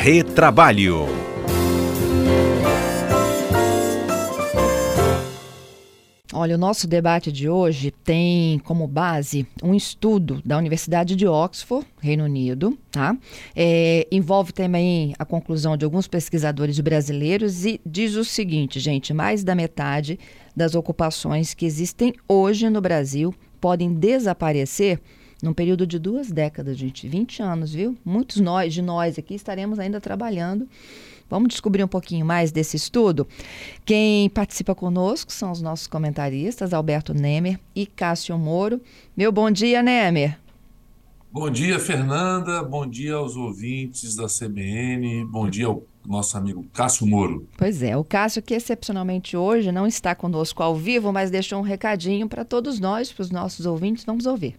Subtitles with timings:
[0.00, 1.06] Retrabalho.
[6.32, 11.84] Olha, o nosso debate de hoje tem como base um estudo da Universidade de Oxford,
[12.00, 13.16] Reino Unido, tá?
[13.56, 19.42] É, envolve também a conclusão de alguns pesquisadores brasileiros e diz o seguinte, gente: mais
[19.42, 20.16] da metade
[20.54, 25.00] das ocupações que existem hoje no Brasil podem desaparecer
[25.42, 27.96] num período de duas décadas, gente, 20 anos, viu?
[28.04, 30.68] Muitos nós, de nós aqui estaremos ainda trabalhando
[31.30, 33.26] Vamos descobrir um pouquinho mais desse estudo?
[33.84, 38.80] Quem participa conosco são os nossos comentaristas, Alberto Nemer e Cássio Moro.
[39.14, 40.38] Meu bom dia, Nemer.
[41.30, 42.62] Bom dia, Fernanda.
[42.62, 45.26] Bom dia aos ouvintes da CBN.
[45.26, 47.46] Bom dia ao nosso amigo Cássio Moro.
[47.58, 51.62] Pois é, o Cássio, que excepcionalmente hoje não está conosco ao vivo, mas deixou um
[51.62, 54.04] recadinho para todos nós, para os nossos ouvintes.
[54.04, 54.56] Vamos ouvir.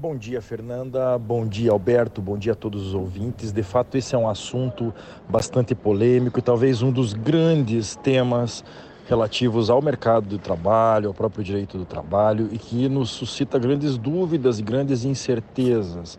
[0.00, 1.18] Bom dia, Fernanda.
[1.18, 2.22] Bom dia, Alberto.
[2.22, 3.52] Bom dia a todos os ouvintes.
[3.52, 4.94] De fato, esse é um assunto
[5.28, 8.64] bastante polêmico e talvez um dos grandes temas
[9.06, 13.98] relativos ao mercado do trabalho, ao próprio direito do trabalho e que nos suscita grandes
[13.98, 16.18] dúvidas e grandes incertezas.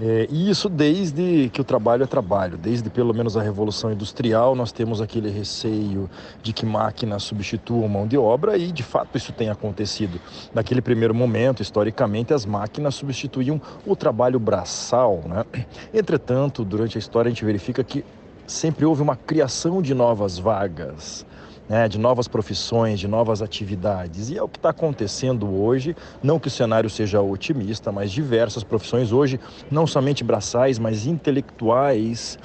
[0.00, 4.54] É, e isso desde que o trabalho é trabalho, desde pelo menos a Revolução Industrial,
[4.54, 6.08] nós temos aquele receio
[6.40, 10.20] de que máquinas substituam mão de obra e de fato isso tem acontecido.
[10.54, 15.20] Naquele primeiro momento, historicamente, as máquinas substituíam o trabalho braçal.
[15.26, 15.44] Né?
[15.92, 18.04] Entretanto, durante a história a gente verifica que
[18.46, 21.26] sempre houve uma criação de novas vagas
[21.68, 24.30] né, de novas profissões, de novas atividades.
[24.30, 25.94] E é o que está acontecendo hoje.
[26.22, 29.38] Não que o cenário seja otimista, mas diversas profissões hoje,
[29.70, 32.38] não somente braçais, mas intelectuais,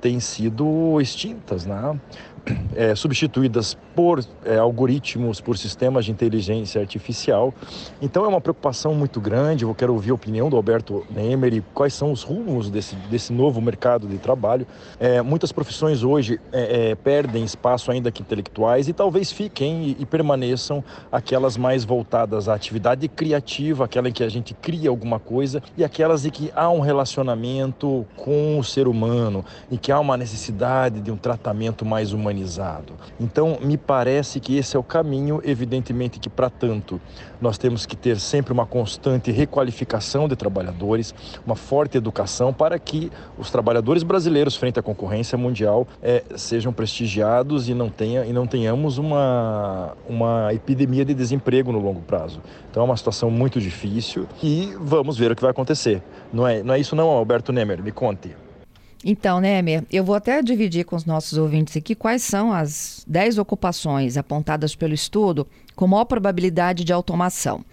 [0.00, 1.98] têm sido extintas, né?
[2.74, 7.52] É, substituídas por é, algoritmos, por sistemas de inteligência artificial.
[8.00, 9.64] Então é uma preocupação muito grande.
[9.64, 13.32] Eu quero ouvir a opinião do Alberto Nemer e quais são os rumos desse, desse
[13.32, 14.66] novo mercado de trabalho.
[15.00, 19.96] É, muitas profissões hoje é, é, perdem espaço ainda que intelectuais e talvez fiquem e,
[19.98, 25.18] e, permaneçam aquelas mais voltadas à atividade criativa, aquela em que a gente cria alguma
[25.18, 29.98] coisa e aquelas em que há um relacionamento com o ser humano, em que há
[29.98, 32.94] uma necessidade de um tratamento mais humanizado humanizado.
[33.20, 37.00] Então, me parece que esse é o caminho, evidentemente que para tanto
[37.40, 43.10] nós temos que ter sempre uma constante requalificação de trabalhadores, uma forte educação para que
[43.36, 48.46] os trabalhadores brasileiros frente à concorrência mundial é, sejam prestigiados e não, tenha, e não
[48.46, 52.40] tenhamos uma, uma epidemia de desemprego no longo prazo.
[52.70, 56.02] Então é uma situação muito difícil e vamos ver o que vai acontecer.
[56.32, 57.82] Não é, não é isso não, Alberto Nemer?
[57.82, 58.47] Me conte.
[59.04, 63.04] Então, né, Emer, eu vou até dividir com os nossos ouvintes aqui quais são as
[63.06, 67.64] 10 ocupações apontadas pelo estudo com maior probabilidade de automação.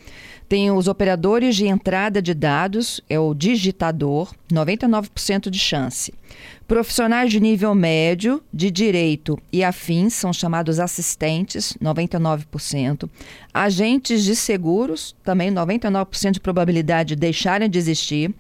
[0.48, 6.14] Tem os operadores de entrada de dados, é o digitador, 99% de chance.
[6.68, 13.08] Profissionais de nível médio, de direito e afins, são chamados assistentes, 99%.
[13.54, 18.34] Agentes de seguros, também 99% de probabilidade de deixarem de existir.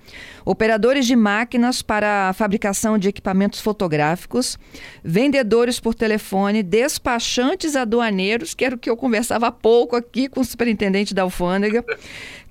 [0.43, 4.57] Operadores de máquinas para a fabricação de equipamentos fotográficos.
[5.03, 10.41] Vendedores por telefone, despachantes aduaneiros, que era o que eu conversava há pouco aqui com
[10.41, 11.85] o superintendente da alfândega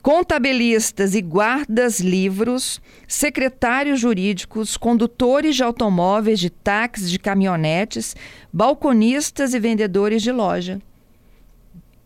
[0.04, 2.78] contabilistas e guardas livros,
[3.08, 8.14] secretários jurídicos, condutores de automóveis, de táxis, de caminhonetes,
[8.52, 10.78] balconistas e vendedores de loja.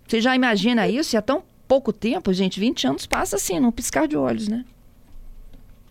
[0.07, 1.17] Você já imagina isso?
[1.17, 4.65] E há tão pouco tempo, gente, 20 anos passa assim, num piscar de olhos, né?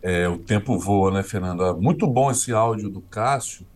[0.01, 1.73] É, o tempo voa, né, Fernanda?
[1.73, 3.67] Muito bom esse áudio do Cássio.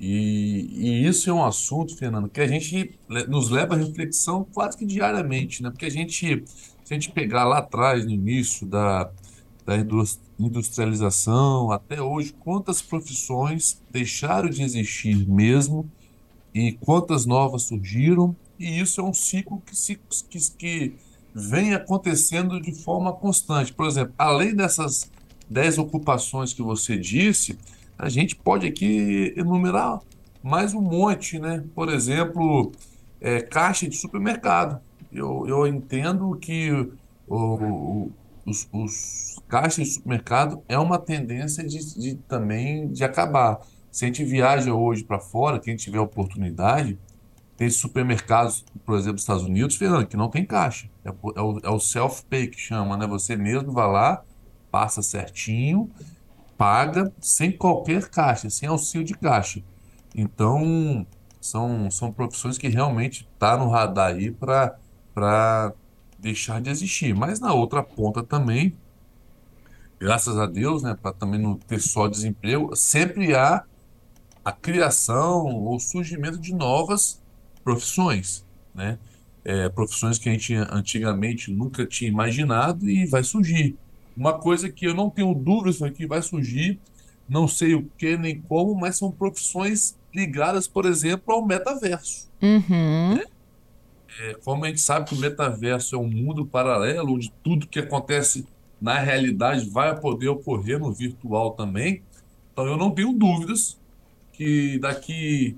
[0.00, 4.76] E, e, isso é um assunto, Fernando, que a gente nos leva à reflexão quase
[4.76, 5.70] que diariamente, né?
[5.70, 6.42] Porque a gente
[6.88, 9.10] se a gente pegar lá atrás, no início da,
[9.66, 9.74] da
[10.38, 15.86] industrialização, até hoje, quantas profissões deixaram de existir mesmo
[16.54, 20.00] e quantas novas surgiram, e isso é um ciclo que, se,
[20.30, 20.94] que, que
[21.34, 23.70] vem acontecendo de forma constante.
[23.70, 25.10] Por exemplo, além dessas
[25.50, 27.58] 10 ocupações que você disse,
[27.98, 30.00] a gente pode aqui enumerar
[30.42, 31.62] mais um monte, né?
[31.74, 32.72] Por exemplo,
[33.20, 34.80] é, caixa de supermercado
[35.12, 36.70] eu, eu entendo que
[37.26, 38.12] o, o,
[38.46, 43.60] os, os caixas de supermercado é uma tendência de, de também de acabar.
[43.90, 46.98] Se a gente viaja hoje para fora, quem tiver oportunidade,
[47.56, 50.88] tem supermercados, por exemplo, nos Estados Unidos, Fernando, que não tem caixa.
[51.04, 53.06] É, é o, é o self-pay que chama, né?
[53.06, 54.22] Você mesmo vai lá,
[54.70, 55.90] passa certinho,
[56.56, 59.62] paga sem qualquer caixa, sem auxílio de caixa.
[60.14, 61.06] Então,
[61.40, 64.76] são, são profissões que realmente tá no radar aí para
[65.18, 65.72] para
[66.16, 67.12] deixar de existir.
[67.12, 68.72] Mas na outra ponta também,
[69.98, 73.64] graças a Deus, né, para também não ter só desemprego, sempre há
[74.44, 77.20] a criação ou surgimento de novas
[77.64, 78.96] profissões, né?
[79.44, 83.76] É, profissões que a gente antigamente nunca tinha imaginado e vai surgir.
[84.16, 86.78] Uma coisa que eu não tenho dúvidas que vai surgir,
[87.28, 92.28] não sei o que nem como, mas são profissões ligadas, por exemplo, ao metaverso.
[92.40, 93.16] Uhum.
[93.16, 93.24] Né?
[94.20, 97.78] É, como a gente sabe que o metaverso é um mundo paralelo, onde tudo que
[97.78, 98.46] acontece
[98.80, 102.02] na realidade vai poder ocorrer no virtual também.
[102.52, 103.78] Então eu não tenho dúvidas
[104.32, 105.56] que daqui,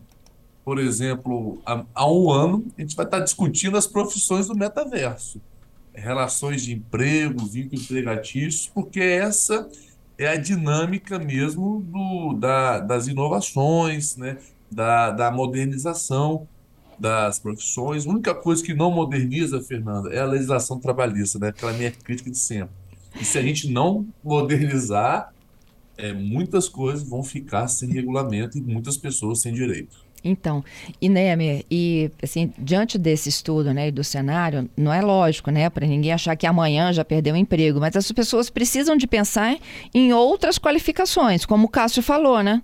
[0.64, 5.40] por exemplo, a, a um ano, a gente vai estar discutindo as profissões do metaverso.
[5.94, 9.68] Relações de emprego, vínculos empregatícios, porque essa
[10.16, 14.38] é a dinâmica mesmo do, da, das inovações, né?
[14.70, 16.46] da, da modernização
[17.00, 18.06] das profissões.
[18.06, 21.48] A única coisa que não moderniza, Fernanda, é a legislação trabalhista, né?
[21.48, 22.74] aquela minha crítica de sempre.
[23.18, 25.32] E se a gente não modernizar,
[25.96, 30.10] é, muitas coisas vão ficar sem regulamento e muitas pessoas sem direito.
[30.22, 30.62] Então,
[31.00, 35.70] e Nemer, e assim, diante desse estudo, né, e do cenário, não é lógico, né,
[35.70, 39.56] para ninguém achar que amanhã já perdeu o emprego, mas as pessoas precisam de pensar
[39.94, 42.62] em outras qualificações, como o Cássio falou, né?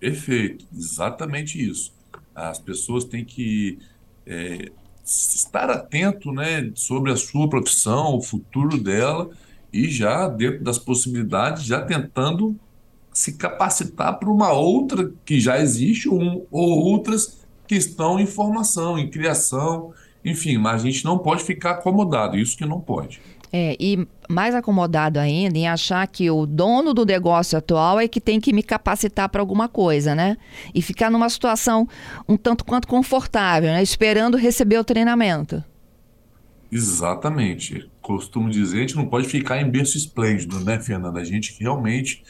[0.00, 1.92] Perfeito, exatamente isso.
[2.34, 3.78] As pessoas têm que
[4.26, 4.70] é,
[5.04, 9.30] estar atento, né, sobre a sua profissão, o futuro dela
[9.72, 12.56] e já dentro das possibilidades, já tentando
[13.12, 18.98] se capacitar para uma outra que já existe um, ou outras que estão em formação,
[18.98, 19.92] em criação,
[20.24, 23.20] enfim, mas a gente não pode ficar acomodado, isso que não pode.
[23.52, 28.20] É, e mais acomodado ainda em achar que o dono do negócio atual é que
[28.20, 30.38] tem que me capacitar para alguma coisa, né?
[30.74, 31.86] E ficar numa situação
[32.26, 33.82] um tanto quanto confortável, né?
[33.82, 35.62] esperando receber o treinamento.
[36.72, 37.90] Exatamente.
[38.00, 41.20] Costumo dizer, a gente não pode ficar em berço esplêndido, né, Fernanda?
[41.20, 42.22] A gente realmente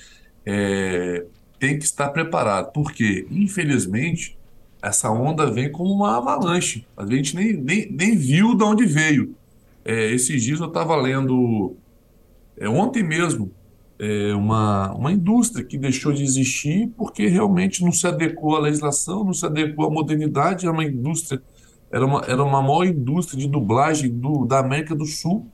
[0.44, 1.24] é,
[1.60, 4.36] tem que estar preparado, porque, infelizmente,
[4.82, 6.84] essa onda vem como uma avalanche.
[6.96, 9.36] A gente nem, nem, nem viu de onde veio.
[9.84, 11.76] É, esses dias eu estava lendo,
[12.56, 13.50] é, ontem mesmo,
[13.98, 19.24] é, uma, uma indústria que deixou de existir porque realmente não se adequou à legislação,
[19.24, 20.66] não se adequou à modernidade.
[20.66, 21.40] Era uma indústria,
[21.90, 25.46] era uma, era uma maior indústria de dublagem do, da América do Sul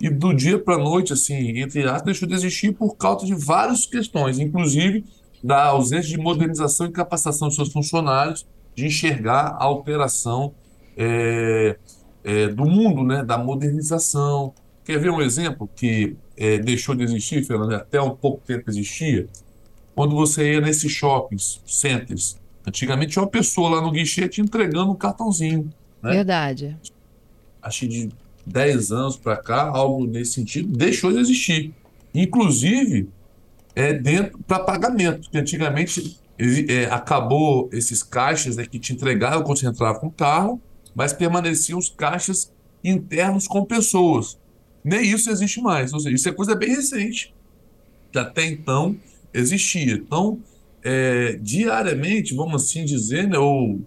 [0.00, 3.34] e do dia para a noite, assim, entre aspas, deixou de existir por causa de
[3.34, 5.04] várias questões, inclusive
[5.42, 10.54] da ausência de modernização e capacitação de seus funcionários, de enxergar a alteração
[10.96, 11.76] é,
[12.28, 14.52] é, do mundo, né, da modernização.
[14.84, 19.26] Quer ver um exemplo que é, deixou de existir, Fernando, até um pouco tempo existia?
[19.94, 22.36] Quando você ia nesses shoppings, centers,
[22.66, 25.72] antigamente tinha uma pessoa lá no guichê te entregando um cartãozinho.
[26.02, 26.12] Né?
[26.12, 26.76] Verdade.
[27.62, 28.08] Acho que de
[28.44, 31.72] 10 anos para cá, algo nesse sentido, deixou de existir.
[32.14, 33.08] Inclusive,
[33.74, 36.18] é dentro para pagamento, que antigamente
[36.68, 40.60] é, acabou esses caixas né, que te entregavam quando você entrava com o carro,
[40.98, 42.52] mas permaneciam os caixas
[42.82, 44.36] internos com pessoas.
[44.82, 45.92] Nem isso existe mais.
[45.92, 47.32] Ou seja, isso é coisa bem recente,
[48.10, 48.96] que até então
[49.32, 49.92] existia.
[49.92, 50.40] Então,
[50.82, 53.80] é, diariamente, vamos assim dizer, né, ou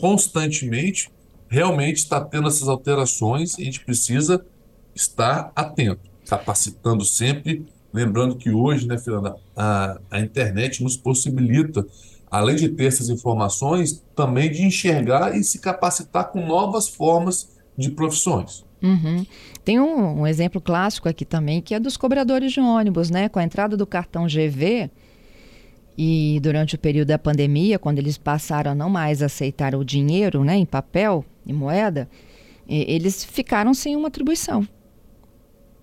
[0.00, 1.08] constantemente,
[1.48, 4.44] realmente está tendo essas alterações e a gente precisa
[4.96, 7.66] estar atento, capacitando sempre.
[7.92, 11.86] Lembrando que hoje, né, Fernanda, a, a internet nos possibilita,
[12.30, 17.90] além de ter essas informações, também de enxergar e se capacitar com novas formas de
[17.90, 18.64] profissões.
[18.82, 19.26] Uhum.
[19.64, 23.28] Tem um, um, exemplo clássico aqui também, que é dos cobradores de ônibus, né?
[23.28, 24.90] Com a entrada do cartão GV
[25.96, 30.44] e durante o período da pandemia, quando eles passaram a não mais aceitar o dinheiro
[30.44, 32.08] né, em papel, e moeda,
[32.68, 34.68] eles ficaram sem uma atribuição.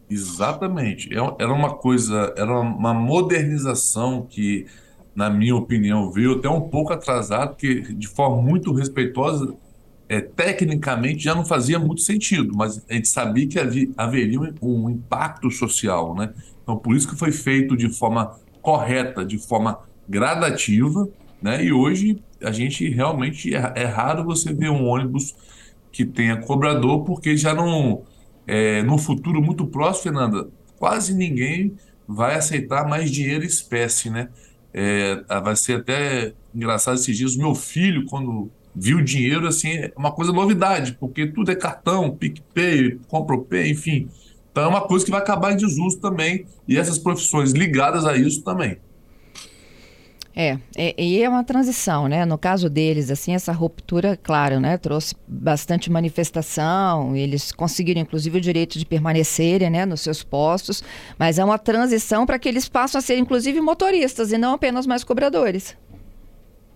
[0.08, 1.10] Exatamente.
[1.12, 4.68] É era uma coisa, era uma modernização que,
[5.16, 9.56] na minha opinião, veio até um pouco atrasado, porque de forma muito respeitosa,
[10.08, 14.54] é, tecnicamente já não fazia muito sentido, mas a gente sabia que havia, haveria um,
[14.62, 16.34] um impacto social, né?
[16.62, 21.08] Então, por isso que foi feito de forma correta, de forma gradativa,
[21.42, 21.64] né?
[21.64, 25.36] E hoje a gente realmente é, é raro você ver um ônibus
[25.92, 28.04] que tenha cobrador, porque já não.
[28.48, 31.76] É, no futuro muito próximo, Fernanda, quase ninguém
[32.08, 34.30] vai aceitar mais dinheiro espécie, né?
[34.78, 37.38] É, vai ser até engraçado esses dias.
[37.38, 43.00] Meu filho, quando viu dinheiro, assim, é uma coisa novidade, porque tudo é cartão, PicPay,
[43.08, 44.10] ComproPay, enfim.
[44.52, 48.18] Então é uma coisa que vai acabar em desuso também, e essas profissões ligadas a
[48.18, 48.78] isso também.
[50.38, 52.26] É, é, e é uma transição, né?
[52.26, 54.78] No caso deles, assim, essa ruptura, claro, né?
[54.78, 59.86] Trouxe bastante manifestação, eles conseguiram, inclusive, o direito de permanecerem, né?
[59.86, 60.84] Nos seus postos,
[61.18, 64.86] mas é uma transição para que eles passem a ser, inclusive, motoristas e não apenas
[64.86, 65.78] mais cobradores.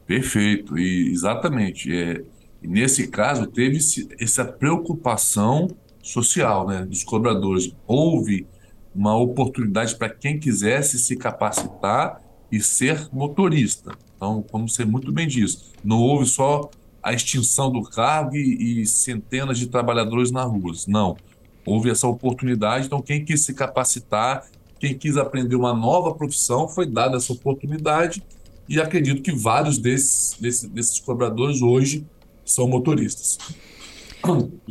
[0.07, 1.93] Perfeito, e exatamente.
[1.93, 2.23] É,
[2.61, 3.77] nesse caso, teve
[4.21, 5.67] essa preocupação
[6.01, 7.75] social né, dos cobradores.
[7.85, 8.47] Houve
[8.95, 13.91] uma oportunidade para quem quisesse se capacitar e ser motorista.
[14.15, 16.69] Então, como você muito bem disse, não houve só
[17.01, 20.73] a extinção do cargo e, e centenas de trabalhadores na rua.
[20.87, 21.15] Não.
[21.65, 24.45] Houve essa oportunidade, então quem quis se capacitar,
[24.79, 28.23] quem quis aprender uma nova profissão, foi dada essa oportunidade
[28.67, 32.05] e acredito que vários desses, desses, desses cobradores hoje
[32.45, 33.37] são motoristas.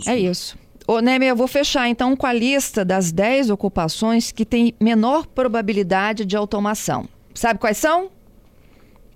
[0.07, 0.57] É isso.
[0.87, 5.27] Ô, Neme, eu vou fechar então com a lista das 10 ocupações que têm menor
[5.27, 7.09] probabilidade de automação.
[7.39, 8.11] Sabe quais são?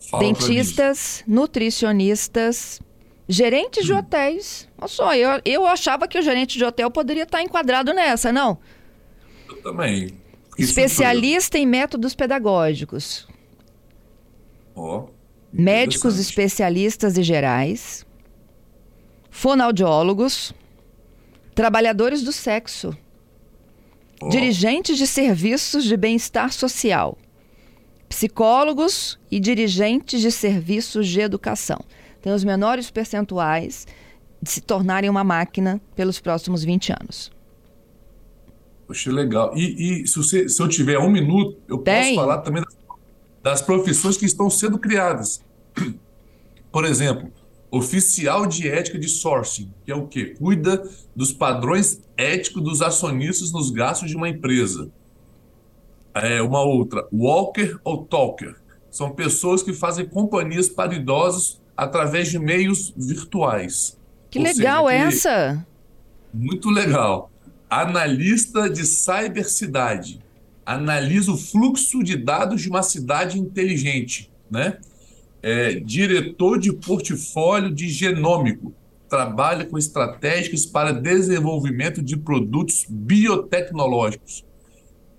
[0.09, 2.81] Fala Dentistas, nutricionistas,
[3.29, 3.87] gerentes hum.
[3.87, 4.69] de hotéis.
[4.79, 8.59] Olha só, eu, eu achava que o gerente de hotel poderia estar enquadrado nessa, não?
[9.49, 10.12] Eu também.
[10.57, 13.26] Especialista em métodos pedagógicos.
[14.73, 15.09] Oh,
[15.52, 18.07] médicos especialistas e gerais.
[19.31, 20.55] Fonoaudiólogos
[21.57, 22.97] Trabalhadores do sexo.
[24.21, 24.29] Oh.
[24.29, 27.19] Dirigentes de serviços de bem-estar social.
[28.12, 31.78] Psicólogos e dirigentes de serviços de educação.
[32.21, 33.87] Tem os menores percentuais
[34.40, 37.33] de se tornarem uma máquina pelos próximos 20 anos.
[38.87, 39.57] Poxa, legal.
[39.57, 42.02] E, e se, você, se, eu tiver um minuto, eu Tem.
[42.02, 42.76] posso falar também das,
[43.42, 45.42] das profissões que estão sendo criadas.
[46.71, 47.33] Por exemplo,
[47.71, 50.35] oficial de ética de sourcing, que é o quê?
[50.38, 54.92] Cuida dos padrões éticos dos acionistas nos gastos de uma empresa.
[56.14, 58.57] É uma outra, walker ou talker.
[58.90, 63.99] São pessoas que fazem companhias para idosos através de meios virtuais.
[64.31, 65.09] Que ou legal seja, que...
[65.09, 65.66] essa!
[66.33, 67.31] Muito legal.
[67.69, 70.21] Analista de cibercidade.
[70.64, 74.78] Analisa o fluxo de dados de uma cidade inteligente, né?
[75.42, 78.73] é diretor de portfólio de genômico,
[79.09, 84.45] trabalha com estratégicas para desenvolvimento de produtos biotecnológicos.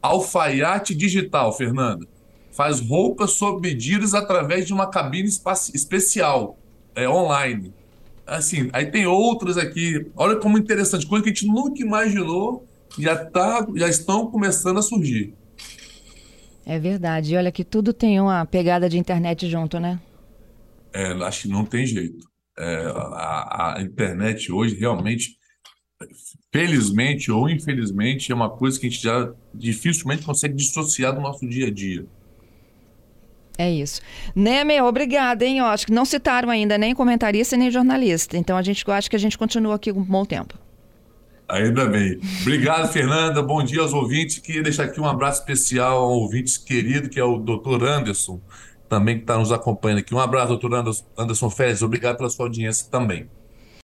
[0.04, 2.06] Alfaiate digital, Fernanda,
[2.52, 6.60] faz roupas sob medidas através de uma cabine especial,
[6.94, 7.74] é, online.
[8.28, 10.06] Assim, aí tem outras aqui.
[10.16, 12.66] Olha como interessante, coisa que a gente nunca imaginou
[13.00, 15.34] já, tá, já estão começando a surgir.
[16.66, 17.34] É verdade.
[17.34, 20.00] E olha que tudo tem uma pegada de internet junto, né?
[20.94, 22.26] É, acho que não tem jeito.
[22.58, 25.38] É, a, a, internet hoje realmente,
[26.52, 31.48] felizmente ou infelizmente, é uma coisa que a gente já dificilmente consegue dissociar do nosso
[31.48, 32.06] dia a dia.
[33.58, 34.02] É isso.
[34.36, 35.60] Neme, obrigada, hein?
[35.60, 38.38] Eu acho que não citaram ainda nem comentarista nem jornalista.
[38.38, 40.58] Então a gente acho que a gente continua aqui um bom tempo.
[41.48, 42.20] Ainda bem.
[42.42, 43.44] Obrigado, Fernanda.
[43.44, 44.40] Bom dia aos ouvintes.
[44.40, 48.42] Queria deixar aqui um abraço especial ao ouvinte querido, que é o doutor Anderson
[48.94, 50.14] também que está nos acompanhando aqui.
[50.14, 51.82] Um abraço, doutor Anderson, Anderson Félix.
[51.82, 53.28] Obrigado pela sua audiência também.